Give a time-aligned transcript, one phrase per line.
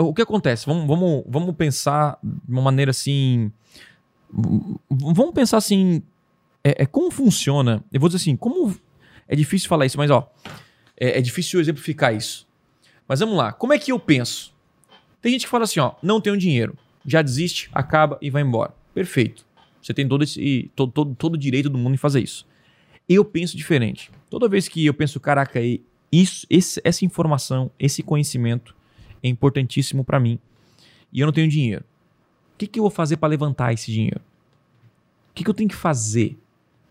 [0.00, 0.66] o que acontece?
[0.66, 3.50] Vamos, vamos, vamos pensar de uma maneira assim.
[4.88, 6.02] Vamos pensar assim.
[6.62, 7.82] É, é como funciona.
[7.92, 8.74] Eu vou dizer assim, como.
[9.28, 10.30] É difícil falar isso, mas ó.
[10.98, 12.46] É, é difícil exemplificar isso.
[13.08, 13.52] Mas vamos lá.
[13.52, 14.52] Como é que eu penso?
[15.22, 16.76] Tem gente que fala assim, ó, não tenho dinheiro.
[17.06, 18.74] Já desiste, acaba e vai embora.
[18.94, 19.44] Perfeito.
[19.82, 22.46] Você tem todo esse todo, todo, todo o direito do mundo em fazer isso.
[23.08, 24.10] Eu penso diferente.
[24.28, 25.82] Toda vez que eu penso, caraca, e-
[26.12, 28.74] isso, esse- essa informação, esse conhecimento
[29.22, 30.38] é importantíssimo para mim
[31.12, 31.84] e eu não tenho dinheiro.
[32.54, 34.20] O que, que eu vou fazer para levantar esse dinheiro?
[35.30, 36.38] O que, que eu tenho que fazer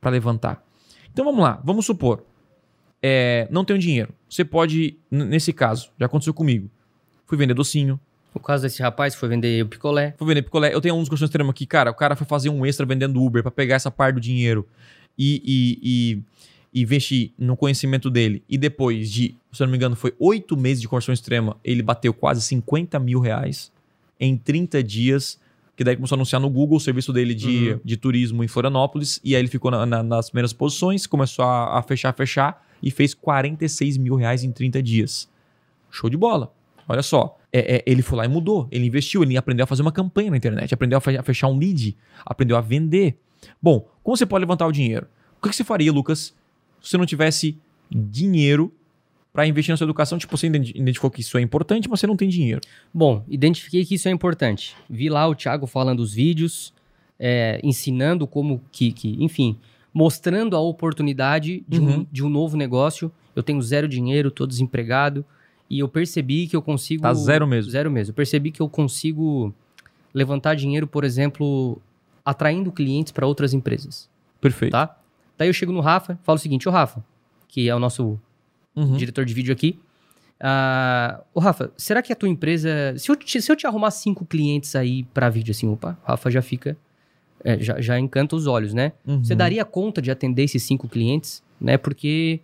[0.00, 0.64] para levantar?
[1.12, 2.24] Então vamos lá, vamos supor,
[3.02, 4.14] é, não tenho dinheiro.
[4.28, 6.70] Você pode, nesse caso, já aconteceu comigo.
[7.26, 7.98] Fui vender docinho,
[8.34, 10.14] O caso desse rapaz foi vender o picolé.
[10.16, 10.72] Fui vender picolé.
[10.72, 11.90] Eu tenho uns questões extremos aqui, cara.
[11.90, 14.66] O cara foi fazer um extra vendendo Uber pra pegar essa parte do dinheiro
[15.18, 16.22] e, e, e
[16.74, 18.42] investir no conhecimento dele.
[18.48, 21.82] E depois de, se eu não me engano, foi oito meses de conversão extrema, ele
[21.82, 23.70] bateu quase 50 mil reais
[24.18, 25.40] em 30 dias.
[25.74, 27.80] Que daí começou a anunciar no Google o serviço dele de, Uhum.
[27.82, 29.18] de turismo em Florianópolis.
[29.24, 32.90] E aí ele ficou na- na- nas primeiras posições, começou a, a fechar, fechar e
[32.90, 35.28] fez 46 mil reais em 30 dias.
[35.90, 36.52] Show de bola.
[36.86, 38.68] Olha só, é, é, ele foi lá e mudou.
[38.70, 41.48] Ele investiu, ele aprendeu a fazer uma campanha na internet, aprendeu a fe- a fechar
[41.48, 43.16] um lead, aprendeu a vender.
[43.60, 45.06] Bom, como você pode levantar o dinheiro?
[45.38, 46.34] O que que você faria, Lucas,
[46.82, 47.56] se você não tivesse
[47.90, 48.72] dinheiro
[49.32, 50.18] para investir na sua educação?
[50.18, 52.60] Tipo, você identi- identificou que isso é importante, mas você não tem dinheiro.
[52.92, 54.74] Bom, identifiquei que isso é importante.
[54.90, 56.72] Vi lá o Thiago falando os vídeos,
[57.18, 59.56] é, ensinando como que, que, enfim,
[59.94, 62.00] mostrando a oportunidade de, Uhum.
[62.00, 63.10] um, de um novo negócio.
[63.34, 65.24] Eu tenho zero dinheiro, tô desempregado,
[65.70, 67.02] e eu percebi que eu consigo...
[67.02, 67.70] Tá zero mesmo.
[67.70, 68.10] Zero mesmo.
[68.10, 69.54] Eu percebi que eu consigo
[70.12, 71.80] levantar dinheiro, por exemplo,
[72.24, 74.08] atraindo clientes para outras empresas,
[74.40, 74.72] Perfeito.
[74.72, 74.98] tá?
[75.42, 77.04] Daí eu chego no Rafa, falo o seguinte, ô Rafa,
[77.48, 78.16] que é o nosso
[78.76, 78.96] Uhum.
[78.96, 79.76] diretor de vídeo aqui.
[80.40, 82.94] Ah, ô Rafa, será que a tua empresa.
[82.96, 86.06] Se eu te, se eu te arrumar cinco clientes aí pra vídeo, assim, opa, o
[86.08, 86.76] Rafa já fica.
[87.44, 88.92] é, já, já encanta os olhos, né?
[89.04, 89.24] Uhum.
[89.24, 91.76] Você daria conta de atender esses cinco clientes, né?
[91.76, 92.38] Porque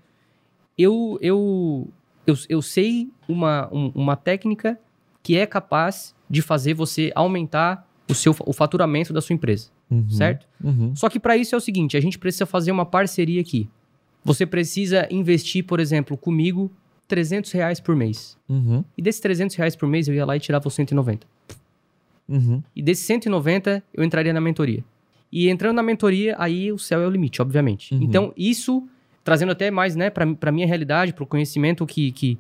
[0.76, 1.88] eu, eu,
[2.26, 4.76] eu, eu sei uma, um- uma técnica
[5.22, 10.08] que é capaz de fazer você aumentar o, seu, o faturamento da sua empresa, Uhum.
[10.10, 10.46] certo?
[10.62, 10.94] Uhum.
[10.96, 13.68] Só que para isso é o seguinte, a gente precisa fazer uma parceria aqui.
[14.24, 16.70] Você precisa investir, por exemplo, comigo,
[17.06, 18.36] 300 reais por mês.
[18.48, 18.84] Uhum.
[18.96, 21.26] E desses 300 reais por mês, eu ia lá e tirava os 190.
[22.28, 22.62] Uhum.
[22.76, 24.84] E desses 190, eu entraria na mentoria.
[25.32, 27.94] E entrando na mentoria, aí o céu é o limite, obviamente.
[27.94, 28.02] Uhum.
[28.02, 28.86] Então, isso,
[29.24, 32.38] trazendo até mais, né, pra, pra minha realidade, pro conhecimento que, que,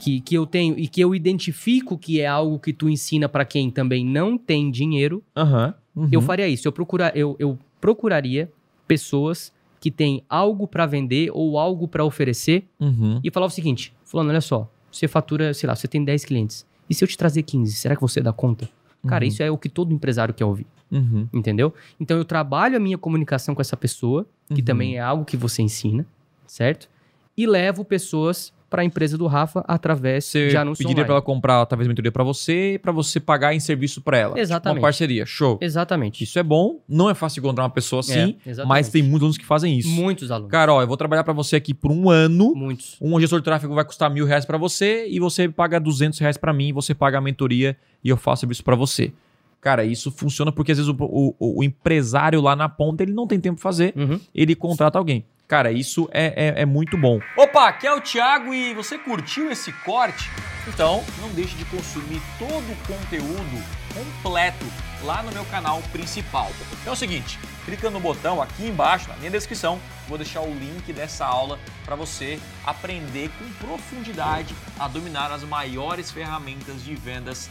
[0.00, 3.44] que, que eu tenho e que eu identifico que é algo que tu ensina pra
[3.44, 5.74] quem também não tem dinheiro, Aham.
[5.94, 6.08] Uhum.
[6.10, 6.66] eu faria isso.
[6.66, 8.50] Eu, procura, eu, eu procuraria
[8.88, 13.20] pessoas que têm algo pra vender ou algo pra oferecer Uhum.
[13.22, 16.66] e falava o seguinte: Fulano, olha só, você fatura, sei lá, você tem 10 clientes.
[16.88, 18.68] E se eu te trazer 15, será que você dá conta?
[19.06, 19.28] Cara, Uhum.
[19.28, 21.26] isso é o que todo empresário quer ouvir, Uhum.
[21.32, 21.72] entendeu?
[21.98, 24.64] Então eu trabalho a minha comunicação com essa pessoa, que Uhum.
[24.64, 26.04] também é algo que você ensina,
[26.46, 26.88] certo?
[27.36, 31.22] E levo pessoas para a empresa do Rafa através Você de anúncio pediria pra ela
[31.22, 34.30] comprar talvez mentoria pra você e pra você pagar em serviço pra ela.
[34.30, 34.78] Tipo Exatamente.
[34.78, 35.26] uma parceria.
[35.26, 35.58] Show.
[35.60, 36.22] Exatamente.
[36.22, 36.80] Isso é bom.
[36.88, 39.88] Não é fácil encontrar uma pessoa assim, É, mas tem muitos alunos que fazem isso.
[39.90, 40.50] muitos alunos.
[40.52, 42.54] Cara, ó, eu vou trabalhar pra você aqui por um ano.
[42.54, 42.96] Muitos.
[43.00, 46.36] Um gestor de tráfego vai custar mil reais pra você e você paga 200 reais
[46.36, 49.12] pra mim, você paga a mentoria e eu faço serviço pra você.
[49.60, 50.96] Cara, isso funciona porque às vezes o,
[51.38, 54.18] o- o empresário lá na ponta ele não tem tempo pra fazer, Uhum.
[54.34, 55.24] ele contrata alguém.
[55.50, 57.18] Cara, isso é, é, é muito bom.
[57.36, 60.30] Opa, aqui é o Thiago e você curtiu esse corte?
[60.68, 64.64] Então não deixe de consumir todo o conteúdo completo
[65.02, 66.52] lá no meu canal principal.
[66.80, 70.54] Então é o seguinte, clica no botão aqui embaixo, na minha descrição, vou deixar o
[70.54, 77.50] link dessa aula para você aprender com profundidade a dominar as maiores ferramentas de vendas